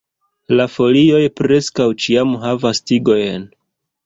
La 0.59 0.63
folioj 0.75 1.19
preskaŭ 1.41 1.87
ĉiam 2.05 2.33
havas 2.47 2.83
tigojn. 2.93 3.47